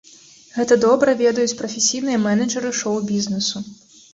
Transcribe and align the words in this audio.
Гэта 0.55 0.77
добра 0.85 1.13
ведаюць 1.19 1.59
прафесійныя 1.61 2.23
менеджэры 2.25 2.73
шоу-бізнесу. 2.81 3.57